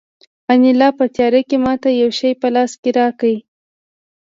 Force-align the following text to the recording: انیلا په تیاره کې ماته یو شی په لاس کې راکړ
انیلا 0.51 0.89
په 0.97 1.05
تیاره 1.15 1.41
کې 1.49 1.57
ماته 1.65 1.89
یو 2.01 2.09
شی 2.19 2.31
په 2.41 2.47
لاس 2.55 2.71
کې 2.81 2.89
راکړ 2.99 3.33